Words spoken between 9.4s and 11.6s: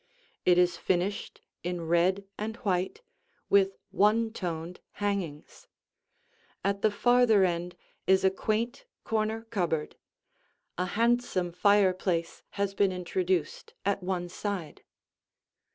cupboard; a handsome